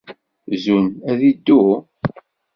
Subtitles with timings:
[0.63, 1.63] Zun ad iddu?